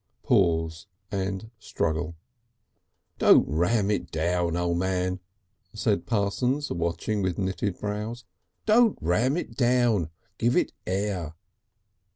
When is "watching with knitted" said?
6.71-7.77